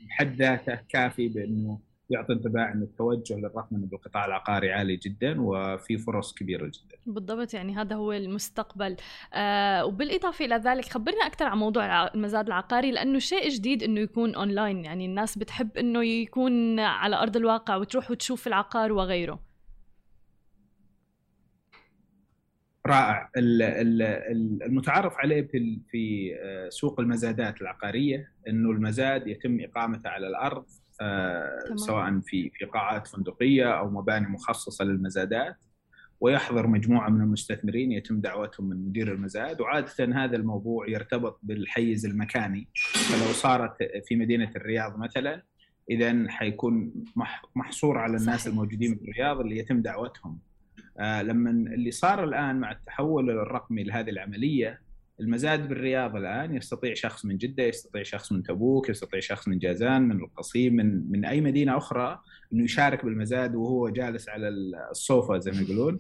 بحد 0.08 0.36
ذاته 0.36 0.80
كافي 0.90 1.28
بأنه 1.28 1.80
يعطي 2.10 2.34
انطباع 2.34 2.72
أن 2.72 2.82
التوجه 2.82 3.36
للرقمنة 3.36 3.86
بالقطاع 3.88 4.26
العقاري 4.26 4.72
عالي 4.72 4.96
جدا 4.96 5.42
وفي 5.42 5.98
فرص 5.98 6.34
كبيرة 6.34 6.66
جدا. 6.66 6.98
بالضبط 7.06 7.54
يعني 7.54 7.76
هذا 7.76 7.96
هو 7.96 8.14
المستقبل 8.14 8.96
آه 9.34 9.86
وبالإضافة 9.86 10.46
إلى 10.46 10.56
ذلك 10.56 10.86
خبرنا 10.86 11.26
أكثر 11.26 11.46
عن 11.46 11.58
موضوع 11.58 12.08
المزاد 12.08 12.48
العقاري 12.48 12.92
لأنه 12.92 13.20
شيء 13.20 13.50
جديد 13.50 13.84
إنه 13.84 14.00
يكون 14.00 14.36
اونلاين 14.36 14.86
يعني 14.86 15.06
الناس 15.06 15.38
بتحب 15.38 15.78
إنه 15.78 16.04
يكون 16.06 16.80
على 16.80 17.16
أرض 17.16 17.38
الواقع 17.38 17.76
وتروح 17.76 18.12
وتشوف 18.12 18.48
العقار 18.48 18.94
وغيره. 18.94 19.49
رائع 22.88 23.30
المتعارف 24.66 25.14
عليه 25.18 25.48
في 25.48 25.80
في 25.92 26.36
آه، 26.42 26.70
سوق 26.70 27.00
المزادات 27.00 27.62
العقارية 27.62 28.32
إنه 28.48 28.72
المزاد 28.72 29.28
يتم 29.28 29.60
إقامته 29.62 30.10
على 30.10 30.28
الأرض 30.28 30.66
آه،. 31.02 31.76
سواء 31.76 32.20
في 32.20 32.50
في 32.50 32.66
قاعات 32.66 33.08
فندقية 33.08 33.80
أو 33.80 33.90
مباني 33.90 34.28
مخصصة 34.28 34.86
للمزادات 34.86 35.56
ويحضر 36.22 36.68
مجموعة 36.68 37.10
من 37.10 37.22
المستثمرين 37.22 37.92
يتم 37.92 38.22
دعوتهم 38.22 38.70
من 38.70 38.86
مدير 38.86 39.14
المزاد 39.14 39.62
وعادة 39.62 40.24
هذا 40.24 40.36
الموضوع 40.36 40.90
يرتبط 40.90 41.40
بالحيز 41.44 42.06
المكاني 42.06 42.68
فلو 42.76 43.34
صارت 43.34 43.76
في 44.08 44.16
مدينة 44.16 44.52
الرياض 44.56 44.98
مثلا 44.98 45.44
اذا 45.90 46.30
حيكون 46.30 46.94
محصور 47.56 47.98
على 47.98 48.18
الناس 48.18 48.40
صحيح. 48.40 48.54
الموجودين 48.54 48.96
في 48.96 49.02
الرياض 49.02 49.40
اللي 49.40 49.58
يتم 49.58 49.82
دعوتهم 49.82 50.40
لما 51.00 51.50
اللي 51.50 51.92
صار 51.92 52.24
الآن 52.24 52.60
مع 52.60 52.72
التحول 52.72 53.30
الرقمي 53.30 53.84
لهذه 53.84 54.10
العملية 54.10 54.82
المزاد 55.20 55.68
بالرياض 55.70 56.16
الآن 56.16 56.56
يستطيع 56.56 56.94
شخص 56.94 57.26
من 57.26 57.38
جدة 57.38 57.64
يستطيع 57.64 58.04
شخص 58.04 58.32
من 58.32 58.44
تبوك 58.44 58.90
يستطيع 58.90 59.20
شخص 59.20 59.48
من 59.48 59.60
جازان 59.60 60.02
من 60.02 60.20
القصيم 60.20 60.76
من 60.76 61.12
من 61.12 61.26
أي 61.26 61.42
مدينة 61.42 61.78
أخرى 61.78 62.20
إنه 62.54 62.64
يشارك 62.64 63.06
بالمزاد 63.06 63.56
وهو 63.56 63.90
جالس 63.90 64.30
على 64.30 64.48
الصوفة 64.92 65.38
زي 65.38 65.52
ما 65.52 65.62
يقولون 65.62 66.00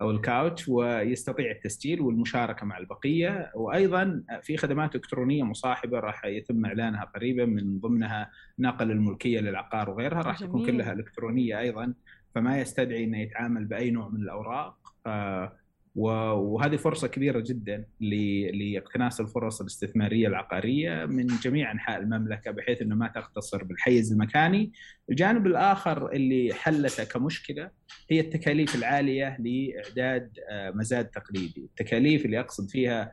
أو 0.00 0.10
الكاوتش 0.10 0.68
ويستطيع 0.68 1.50
التسجيل 1.50 2.00
والمشاركة 2.00 2.66
مع 2.66 2.78
البقية. 2.78 3.50
وأيضا 3.54 4.22
في 4.42 4.56
خدمات 4.56 4.94
إلكترونية 4.94 5.42
مصاحبة 5.42 6.00
راح 6.00 6.24
يتم 6.24 6.66
إعلانها 6.66 7.04
قريبا 7.04 7.44
من 7.44 7.78
ضمنها 7.78 8.30
نقل 8.58 8.90
الملكية 8.90 9.40
للعقار 9.40 9.90
وغيرها 9.90 10.22
راح 10.22 10.38
تكون 10.38 10.66
كلها 10.66 10.92
إلكترونية 10.92 11.60
أيضا. 11.60 11.94
فما 12.34 12.60
يستدعي 12.60 13.04
إنه 13.04 13.18
يتعامل 13.18 13.64
بأي 13.64 13.90
نوع 13.90 14.08
من 14.08 14.22
الأوراق 14.22 14.76
آه، 15.06 15.52
وهذه 15.94 16.76
فرصة 16.76 17.08
كبيرة 17.08 17.40
جدا 17.40 17.84
لاقتناص 18.00 19.20
الفرص 19.20 19.60
الاستثمارية 19.60 20.28
العقارية 20.28 21.04
من 21.04 21.26
جميع 21.26 21.72
أنحاء 21.72 22.00
المملكة 22.00 22.50
بحيث 22.50 22.82
إنه 22.82 22.94
ما 22.94 23.08
تقتصر 23.08 23.64
بالحيز 23.64 24.12
المكاني. 24.12 24.72
الجانب 25.10 25.46
الآخر 25.46 26.12
اللي 26.12 26.54
حلته 26.54 27.04
كمشكلة 27.04 27.70
هي 28.10 28.20
التكاليف 28.20 28.74
العالية 28.74 29.36
لإعداد 29.40 30.38
آه، 30.50 30.70
مزاد 30.70 31.04
تقليدي، 31.04 31.60
التكاليف 31.60 32.24
اللي 32.24 32.40
أقصد 32.40 32.70
فيها 32.70 33.12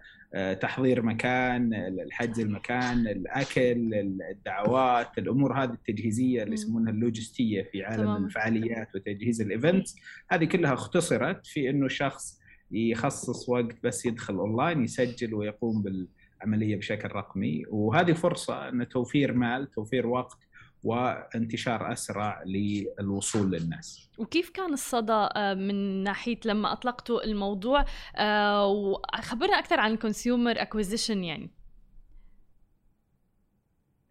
تحضير 0.61 1.01
مكان 1.01 1.73
الحجز 1.73 2.39
المكان 2.39 3.07
الأكل 3.07 3.93
الدعوات 4.31 5.17
الأمور 5.17 5.63
هذه 5.63 5.73
التجهيزية 5.73 6.43
اللي 6.43 6.53
يسمونها 6.53 6.91
اللوجستية 6.91 7.63
في 7.63 7.83
عالم 7.83 8.03
طبعا. 8.03 8.17
الفعاليات 8.17 8.95
وتجهيز 8.95 9.41
ال 9.41 9.49
event 9.49 9.87
هذه 10.31 10.45
كلها 10.45 10.73
اختصرت 10.73 11.47
في 11.47 11.69
إنه 11.69 11.85
الشخص 11.85 12.39
يخصص 12.71 13.49
وقت 13.49 13.75
بس 13.83 14.05
يدخل 14.05 14.35
أونلاين 14.35 14.83
يسجل 14.83 15.33
ويقوم 15.33 15.83
بالعملية 15.83 16.75
بشكل 16.75 17.09
رقمي 17.09 17.65
وهذه 17.69 18.13
فرصة 18.13 18.69
ان 18.69 18.87
توفير 18.89 19.33
مال 19.33 19.71
توفير 19.71 20.07
وقت 20.07 20.37
وانتشار 20.85 21.91
أسرع 21.91 22.43
للوصول 22.45 23.51
للناس. 23.51 24.09
وكيف 24.17 24.49
كان 24.49 24.73
الصدى 24.73 25.29
آه، 25.35 25.53
من 25.53 26.03
ناحية 26.03 26.39
لما 26.45 26.73
أطلقتوا 26.73 27.23
الموضوع 27.23 27.85
آه، 28.15 28.67
وخبرنا 28.67 29.59
أكثر 29.59 29.79
عن 29.79 29.91
ال 29.91 29.99
consumer 29.99 30.61
acquisition 30.61 31.23
يعني. 31.23 31.49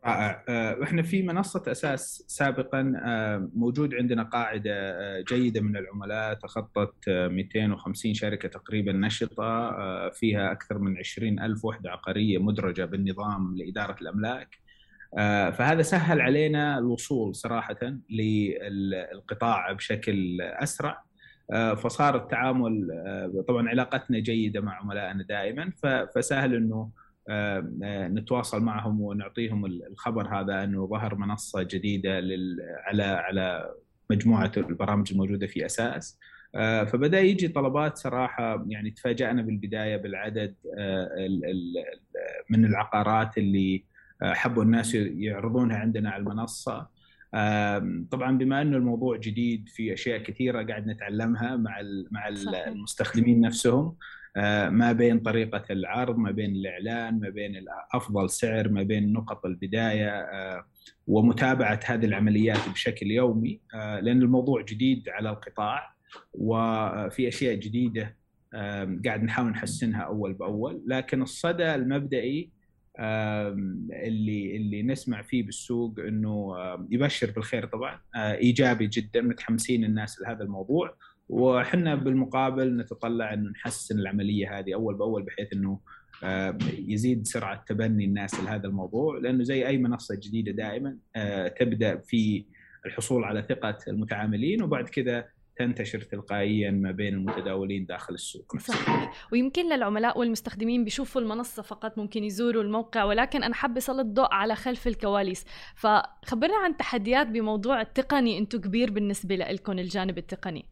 رائع 0.04 0.44
آه، 0.48 0.82
إحنا 0.82 1.02
في 1.02 1.22
منصة 1.22 1.62
أساس 1.68 2.24
سابقا 2.26 2.82
موجود 3.54 3.94
عندنا 3.94 4.22
قاعدة 4.22 5.20
جيدة 5.20 5.60
من 5.60 5.76
العملاء 5.76 6.34
تخطت 6.34 7.08
250 7.08 8.14
شركة 8.14 8.48
تقريبا 8.48 8.92
نشطة 8.92 9.70
فيها 10.10 10.52
أكثر 10.52 10.78
من 10.78 10.98
20 10.98 11.40
ألف 11.40 11.64
وحدة 11.64 11.90
عقارية 11.90 12.38
مدرجة 12.38 12.84
بالنظام 12.84 13.56
لإدارة 13.56 13.96
الأملاك 14.00 14.63
فهذا 15.50 15.82
سهل 15.82 16.20
علينا 16.20 16.78
الوصول 16.78 17.34
صراحة 17.34 17.76
للقطاع 18.10 19.72
بشكل 19.72 20.40
أسرع. 20.40 21.04
آه، 21.52 21.74
فصار 21.74 22.16
التعامل 22.16 22.88
آه، 23.06 23.44
طبعا 23.48 23.68
علاقتنا 23.68 24.18
جيدة 24.18 24.60
مع 24.60 24.80
عملائنا 24.80 25.22
دائما 25.22 25.72
فسهل 26.14 26.54
إنه 26.54 26.90
نتواصل 28.10 28.62
معهم 28.62 29.00
ونعطيهم 29.00 29.66
الخبر 29.66 30.40
هذا 30.40 30.64
إنه 30.64 30.86
ظهر 30.86 31.14
منصة 31.14 31.62
جديدة 31.62 32.22
على 32.86 33.02
على 33.02 33.74
مجموعة 34.10 34.52
البرامج 34.56 35.12
الموجودة 35.12 35.46
في 35.46 35.66
أساس. 35.66 36.18
فبدأ 36.86 37.20
يجي 37.20 37.48
طلبات 37.48 37.96
صراحة 37.96 38.64
يعني 38.68 38.90
تفاجأنا 38.90 39.42
بالبداية 39.42 39.96
بالعدد 39.96 40.54
من 42.50 42.64
العقارات 42.64 43.38
اللي 43.38 43.84
حبوا 44.24 44.62
الناس 44.62 44.94
يعرضونها 44.94 45.76
عندنا 45.76 46.10
على 46.10 46.20
المنصة. 46.20 46.94
طبعا 48.10 48.38
بما 48.38 48.62
إنه 48.62 48.76
الموضوع 48.76 49.16
جديد 49.16 49.68
في 49.68 49.92
أشياء 49.92 50.18
كثيرة 50.18 50.62
قاعد 50.62 50.86
نتعلمها 50.86 51.56
مع 51.56 51.82
مع 52.10 52.28
المستخدمين 52.28 53.40
نفسهم 53.40 53.96
آه، 54.36 54.68
ما 54.68 54.92
بين 54.92 55.20
طريقة 55.20 55.64
العرض 55.70 56.18
ما 56.18 56.30
بين 56.30 56.50
الإعلان 56.50 57.20
ما 57.20 57.28
بين 57.28 57.64
أفضل 57.92 58.30
سعر 58.30 58.68
ما 58.68 58.82
بين 58.82 59.12
نقط 59.12 59.46
البداية 59.46 60.08
آه، 60.08 60.66
ومتابعة 61.06 61.80
هذه 61.84 62.04
العمليات 62.04 62.68
بشكل 62.68 63.10
يومي 63.10 63.60
آه، 63.74 64.00
لأن 64.00 64.22
الموضوع 64.22 64.62
جديد 64.62 65.08
على 65.08 65.30
القطاع 65.30 65.94
وفي 66.34 67.28
أشياء 67.28 67.54
جديدة 67.54 68.16
قاعد 69.04 69.22
نحاول 69.22 69.50
نحسنها 69.50 70.00
أول 70.00 70.32
بأول. 70.32 70.82
لكن 70.86 71.22
الصدى 71.22 71.74
المبدئي 71.74 72.50
اللي 72.98 74.56
اللي 74.56 74.82
نسمع 74.82 75.22
فيه 75.22 75.42
بالسوق 75.42 75.94
إنه 75.98 76.54
يبشر 76.90 77.30
بالخير 77.30 77.66
طبعا. 77.66 78.00
إيجابي 78.16 78.86
جدا 78.86 79.20
متحمسين 79.20 79.84
الناس 79.84 80.20
لهذا 80.20 80.44
الموضوع. 80.44 80.94
وحنا 81.28 81.94
بالمقابل 81.94 82.76
نتطلع 82.76 83.32
إنه 83.32 83.50
نحسن 83.50 83.98
العملية 83.98 84.58
هذه 84.58 84.74
أول 84.74 84.94
بأول 84.94 85.22
بحيث 85.22 85.52
إنه 85.52 85.80
آه، 86.24 86.58
يزيد 86.78 87.26
سرعة 87.26 87.64
تبني 87.68 88.04
الناس 88.04 88.40
لهذا 88.40 88.66
الموضوع. 88.66 89.18
لأنه 89.18 89.44
زي 89.44 89.66
أي 89.66 89.78
منصة 89.78 90.14
جديدة 90.14 90.52
دائما 90.52 90.96
آه، 91.16 91.48
تبدأ 91.48 91.96
في 91.96 92.44
الحصول 92.86 93.24
على 93.24 93.42
ثقة 93.48 93.78
المتعاملين 93.88 94.62
وبعد 94.62 94.88
كذا 94.88 95.24
تنتشر 95.56 96.00
تلقائيا 96.00 96.70
ما 96.70 96.90
بين 96.90 97.14
المتداولين 97.14 97.86
داخل 97.86 98.14
السوق 98.14 98.56
صحيح. 98.56 99.28
ويمكن 99.32 99.74
للعملاء 99.74 100.18
والمستخدمين 100.18 100.84
بيشوفوا 100.84 101.20
المنصة 101.20 101.62
فقط 101.62 101.98
ممكن 101.98 102.24
يزوروا 102.24 102.62
الموقع 102.62 103.04
ولكن 103.04 103.42
أنا 103.42 103.54
حابة 103.54 103.78
أسلط 103.78 103.98
الضوء 103.98 104.34
على 104.34 104.54
خلف 104.54 104.86
الكواليس. 104.86 105.44
فخبرنا 105.74 106.56
عن 106.64 106.76
تحديات 106.76 107.26
بموضوع 107.26 107.80
التقني 107.80 108.38
أنتم 108.38 108.60
كبير 108.60 108.90
بالنسبة 108.90 109.36
لكم 109.36 109.78
الجانب 109.78 110.18
التقني. 110.18 110.64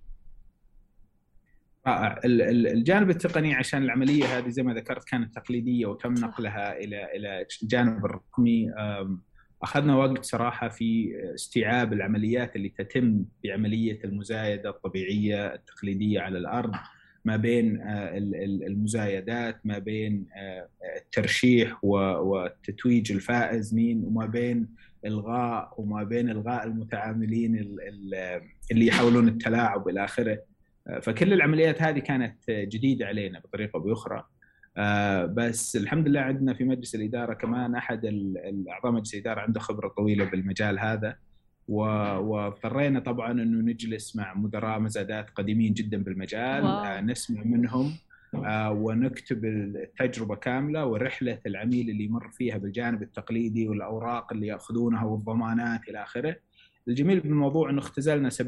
رائع 1.87 2.21
الجانب 2.25 3.11
التقني 3.11 3.55
عشان 3.55 3.83
العملية 3.83 4.25
هذه 4.25 4.49
زي 4.49 4.63
ما 4.63 4.75
ذكرت 4.75 5.05
كانت 5.05 5.35
تقليدية 5.35 5.87
وتم 5.87 6.15
نقلها 6.15 6.79
إلى 6.79 7.17
إلى 7.17 7.47
الجانب 7.63 8.05
الرقمي. 8.05 8.71
أخذنا 9.63 9.97
وقت 9.97 10.25
صراحة 10.25 10.69
في 10.69 11.13
استيعاب 11.35 11.93
العمليات 11.93 12.57
اللي 12.57 12.69
تتم 12.69 13.25
بعملية 13.45 13.99
المزايدة 14.05 14.71
الطبيعية 14.71 15.55
التقليدية 15.55 16.21
على 16.21 16.39
الأرض 16.39 16.73
ما 17.25 17.37
بين 17.37 17.81
آه، 17.81 18.19
المزايدات 18.67 19.61
ما 19.65 19.79
بين 19.79 20.27
آه، 20.37 20.69
الترشيح 20.97 21.85
والتتويج 21.85 23.13
الفائز 23.13 23.75
مين 23.75 24.05
وما 24.05 24.27
بين 24.27 24.69
إلغاء 25.05 25.75
وما 25.79 26.03
بين 26.03 26.31
إلغاء 26.31 26.65
المتعاملين 26.65 27.79
اللي 28.71 28.87
يحاولون 28.87 29.29
التلاعب 29.29 29.89
إلى 29.89 30.05
آخره. 30.05 30.39
فكل 31.03 31.33
العمليات 31.33 31.83
هذه 31.83 31.99
كانت 31.99 32.51
جديدة 32.51 33.07
علينا 33.07 33.39
بطريقة 33.41 33.77
أو 33.77 33.81
بأخرى. 33.81 34.25
آه، 34.77 35.27
بس 35.27 35.77
الحمد 35.77 36.09
لله 36.09 36.21
عندنا 36.21 36.55
في 36.55 36.65
مجلس 36.65 36.95
الإدارة 36.95 37.35
كمان 37.35 37.75
أحد 37.75 38.05
الاعضاء 38.05 38.93
مجلس 38.93 39.15
الإدارة 39.15 39.41
عنده 39.41 39.61
خبرة 39.61 39.89
طويلة 39.89 40.25
بالمجال 40.25 40.79
هذا 40.79 41.17
واضطرينا 41.69 43.01
طبعا 43.01 43.33
إنه 43.33 43.73
نجلس 43.73 44.17
مع 44.17 44.35
مدراء 44.35 44.79
مزادات 44.79 45.31
قديمين 45.31 45.73
جدا 45.73 46.03
بالمجال. 46.03 46.65
آه، 46.65 47.01
نسمع 47.01 47.43
منهم 47.45 47.93
آه، 48.35 48.71
ونكتب 48.71 49.45
التجربة 49.45 50.37
كاملة 50.37 50.87
ورحلة 50.87 51.39
العميل 51.47 51.91
اللي 51.91 52.05
يمر 52.05 52.29
فيها 52.29 52.59
بالجانب 52.59 53.03
التقليدي 53.03 53.69
والأوراق 53.69 54.33
اللي 54.33 54.47
يأخذونها 54.47 55.05
والضمانات 55.05 55.89
إلى 55.89 56.03
آخره 56.03 56.37
الجميل 56.89 57.21
بالموضوع 57.21 57.71
إنه 57.71 57.79
اختزلنا 57.79 58.31
70% 58.31 58.43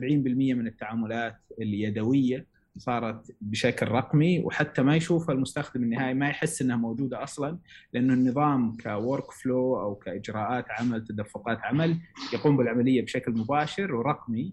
من 0.54 0.66
التعاملات 0.66 1.36
اليدوية 1.60 2.46
صارت 2.78 3.36
بشكل 3.40 3.88
رقمي 3.88 4.40
وحتى 4.40 4.82
ما 4.82 4.96
يشوفها 4.96 5.34
المستخدم 5.34 5.82
النهائي 5.82 6.14
ما 6.14 6.28
يحس 6.28 6.62
إنها 6.62 6.76
موجودة 6.76 7.22
أصلا 7.22 7.58
لأنه 7.92 8.14
النظام 8.14 8.76
كورك 8.76 9.30
فلو 9.30 9.80
أو 9.80 9.94
كإجراءات 9.94 10.64
عمل 10.70 11.04
تدفقات 11.04 11.58
عمل 11.60 11.98
يقوم 12.32 12.56
بالعملية 12.56 13.02
بشكل 13.02 13.32
مباشر 13.32 13.94
ورقمي 13.94 14.52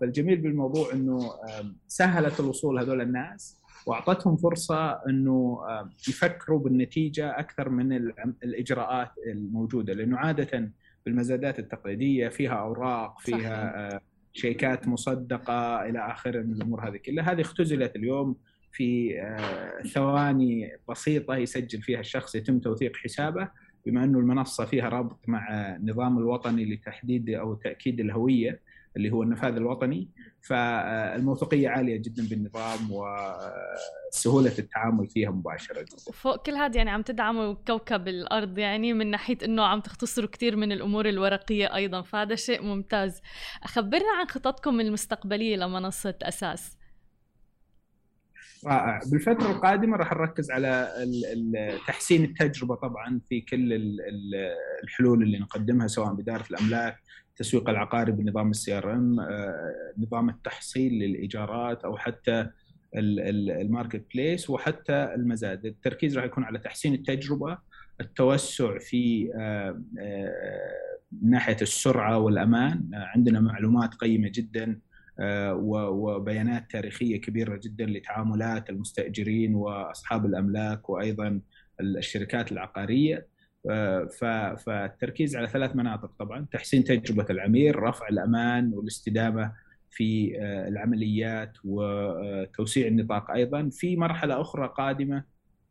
فالجميل 0.00 0.36
بالموضوع 0.36 0.92
إنه 0.92 1.30
سهلت 1.88 2.40
الوصول 2.40 2.78
هذول 2.78 3.00
الناس 3.00 3.62
وأعطتهم 3.86 4.36
فرصة 4.36 4.90
إنه 5.08 5.60
يفكروا 6.08 6.58
بالنتيجة 6.58 7.38
أكثر 7.38 7.68
من 7.68 7.92
الإجراءات 8.44 9.10
الموجودة 9.26 9.92
لأنه 9.92 10.18
عادة 10.18 10.72
بالمزادات 11.06 11.58
التقليدية 11.58 12.28
فيها 12.28 12.54
أوراق 12.54 13.20
فيها 13.20 13.88
صحيح. 13.90 14.11
شيكات 14.34 14.88
مصدقة 14.88 15.86
إلى 15.88 15.98
اخره 15.98 16.42
من 16.42 16.52
الأمور 16.52 16.88
هذه 16.88 16.96
كلها. 16.96 17.32
هذه 17.32 17.40
اختزلت 17.40 17.96
اليوم 17.96 18.36
في 18.72 19.20
آه، 19.20 19.82
ثواني 19.82 20.76
بسيطة 20.88 21.36
يسجل 21.36 21.82
فيها 21.82 22.00
الشخص 22.00 22.34
يتم 22.34 22.58
توثيق 22.58 22.96
حسابه 22.96 23.48
بما 23.86 24.04
أنه 24.04 24.18
المنصة 24.18 24.64
فيها 24.64 24.88
رابط 24.88 25.18
مع 25.28 25.48
النظام 25.76 26.18
الوطني 26.18 26.74
لتحديد 26.74 27.30
أو 27.30 27.54
تأكيد 27.54 28.00
الهوية. 28.00 28.60
اللي 28.96 29.10
هو 29.10 29.22
النفاذ 29.22 29.56
الوطني 29.56 30.08
فالموثوقية 30.40 31.68
عالية 31.68 31.96
جدا 31.96 32.26
بالنظام 32.28 32.78
وسهولة 32.90 34.52
التعامل 34.58 35.06
فيها 35.06 35.30
مباشرة 35.30 35.86
وفوق 36.08 36.46
كل 36.46 36.52
هذا 36.52 36.76
يعني 36.76 36.90
عم 36.90 37.02
تدعموا 37.02 37.54
كوكب 37.54 38.08
الأرض 38.08 38.58
يعني 38.58 38.92
من 38.92 39.10
ناحية 39.10 39.38
إنه 39.44 39.62
عم 39.62 39.80
تختصروا 39.80 40.28
كثير 40.28 40.56
من 40.56 40.72
الأمور 40.72 41.08
الورقية 41.08 41.74
أيضا 41.74 42.02
فهذا 42.02 42.34
شيء 42.34 42.62
ممتاز. 42.62 43.20
خبرنا 43.64 44.12
عن 44.20 44.26
خططكم 44.28 44.80
المستقبلية 44.80 45.56
لمنصة 45.56 46.14
أساس. 46.22 46.76
رائع. 48.66 49.00
بالفترة 49.10 49.50
القادمة 49.50 49.96
راح 49.96 50.12
نركز 50.12 50.50
على 50.50 50.92
تحسين 51.86 52.24
التجربة 52.24 52.74
طبعا 52.74 53.20
في 53.28 53.40
كل 53.40 53.72
الحلول 54.84 55.22
اللي 55.22 55.38
نقدمها 55.38 55.86
سواء 55.86 56.14
بإدارة 56.14 56.44
الأملاك 56.50 56.96
التسويق 57.32 57.68
العقاري 57.68 58.12
بنظام 58.12 58.50
ال 58.50 58.78
CRM 58.78 59.16
نظام 59.98 60.28
التحصيل 60.28 60.92
للإيجارات 60.92 61.84
أو 61.84 61.96
حتى 61.96 62.50
ال 62.94 64.04
marketplace 64.14 64.50
وحتى 64.50 65.14
المزاد. 65.14 65.66
التركيز 65.66 66.16
راح 66.16 66.24
يكون 66.24 66.44
على 66.44 66.58
تحسين 66.58 66.94
التجربة 66.94 67.58
التوسع 68.00 68.78
في 68.78 69.32
آه، 69.34 69.82
آه، 70.00 70.98
ناحية 71.22 71.56
السرعة 71.62 72.18
والأمان. 72.18 72.90
عندنا 72.94 73.40
معلومات 73.40 73.94
قيمة 73.94 74.30
جدا 74.34 74.80
آه، 75.20 75.54
وبيانات 75.54 76.70
تاريخية 76.70 77.20
كبيرة 77.20 77.60
جدا 77.64 77.86
لتعاملات 77.86 78.70
المستأجرين 78.70 79.54
وأصحاب 79.54 80.26
الأملاك 80.26 80.90
وأيضا 80.90 81.40
الشركات 81.80 82.52
العقارية. 82.52 83.26
فالتركيز 84.58 85.36
على 85.36 85.48
ثلاث 85.48 85.76
مناطق 85.76 86.12
طبعا 86.18 86.46
تحسين 86.52 86.84
تجربة 86.84 87.26
العميل 87.30 87.82
رفع 87.82 88.08
الأمان 88.08 88.72
والاستدامة 88.74 89.52
في 89.90 90.38
آه، 90.40 90.68
العمليات 90.68 91.52
وتوسيع 91.64 92.86
النطاق 92.86 93.30
أيضا. 93.30 93.68
في 93.72 93.96
مرحلة 93.96 94.40
أخرى 94.40 94.72
قادمة 94.76 95.24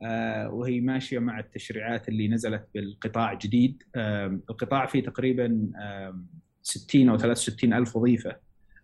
آه، 0.04 0.50
وهي 0.50 0.82
ماشية 0.82 1.20
مع 1.20 1.40
التشريعات 1.40 2.10
اللي 2.10 2.28
نزلت 2.28 2.68
بالقطاع 2.74 3.34
جديد. 3.34 3.84
القطاع 3.96 4.86
فيه 4.86 5.04
تقريبا 5.04 5.68
60 6.64 7.10
أو 7.10 7.18
63 7.18 7.74
ألف 7.74 7.96
وظيفة 7.96 8.36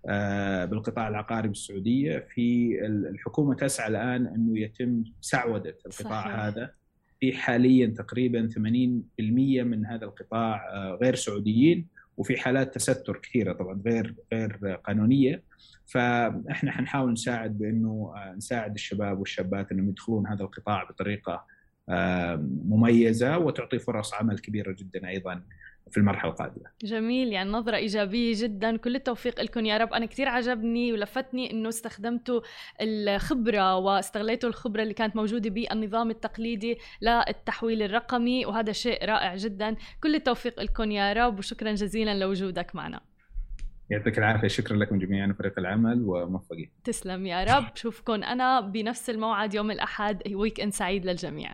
آه، 0.09 0.65
بالقطاع 0.65 1.07
العقاري 1.07 1.47
بالسعودية. 1.47 2.19
في 2.29 2.77
الحكومة 2.85 3.55
تسعى 3.55 3.87
الآن 3.87 4.27
إنه 4.27 4.59
يتم 4.59 5.03
سعودة 5.21 5.77
القطاع 5.85 6.21
صحيح. 6.21 6.39
هذا. 6.39 6.71
في 7.19 7.33
حاليا 7.33 7.87
تقريبا 7.87 8.49
80% 8.49 8.59
من 9.63 9.85
هذا 9.85 10.05
القطاع 10.05 10.69
آه، 10.73 10.99
غير 11.01 11.15
سعوديين 11.15 11.87
وفي 12.17 12.37
حالات 12.37 12.75
تستر 12.75 13.17
كثيرة 13.17 13.53
طبعا 13.53 13.81
غير 13.85 14.15
غير 14.33 14.79
قانونية. 14.85 15.43
فإحنا 15.85 16.71
حنحاول 16.71 17.11
نساعد 17.11 17.57
بإنه 17.57 18.13
آه، 18.15 18.35
نساعد 18.35 18.73
الشباب 18.73 19.19
والشابات 19.19 19.71
إنهم 19.71 19.89
يدخلون 19.89 20.27
هذا 20.27 20.43
القطاع 20.43 20.83
بطريقة 20.83 21.45
آه، 21.89 22.35
مميزة 22.65 23.37
وتعطي 23.37 23.79
فرص 23.79 24.13
عمل 24.13 24.39
كبيرة 24.39 24.71
جدا 24.71 25.07
أيضا. 25.07 25.43
في 25.91 25.97
المرحلة 25.97 26.31
القادمة. 26.31 26.65
جميل 26.83 27.33
يعني 27.33 27.49
نظرة 27.49 27.75
إيجابية 27.75 28.33
جدا. 28.35 28.77
كل 28.77 28.95
التوفيق 28.95 29.41
لكم 29.41 29.65
يا 29.65 29.77
رب. 29.77 29.93
أنا 29.93 30.05
كثير 30.05 30.27
عجبني 30.27 30.93
ولفتني 30.93 31.51
إنه 31.51 31.69
استخدمتوا 31.69 32.41
الخبرة 32.81 33.75
واستغليتوا 33.75 34.49
الخبرة 34.49 34.83
اللي 34.83 34.93
كانت 34.93 35.15
موجودة 35.15 35.49
بالنظام 35.49 36.09
التقليدي 36.09 36.77
للتحويل 37.01 37.83
الرقمي 37.83 38.45
وهذا 38.45 38.71
شيء 38.71 39.05
رائع 39.05 39.35
جدا. 39.35 39.75
كل 40.03 40.15
التوفيق 40.15 40.61
لكم 40.61 40.91
يا 40.91 41.13
رب 41.13 41.39
وشكرا 41.39 41.71
جزيلا 41.71 42.19
لوجودك 42.19 42.75
معنا. 42.75 43.01
يعطيك 43.89 44.17
العافية. 44.17 44.47
شكرا 44.47 44.77
لكم 44.77 44.99
جميعا 44.99 45.35
فريق 45.39 45.59
العمل 45.59 46.03
وموفقين. 46.05 46.71
تسلم 46.83 47.25
يا 47.25 47.43
رب. 47.43 47.75
شوفكم 47.75 48.23
أنا 48.23 48.59
بنفس 48.59 49.09
الموعد 49.09 49.53
يوم 49.53 49.71
الأحد 49.71 50.33
weekend 50.33 50.73
سعيد 50.73 51.05
للجميع. 51.05 51.53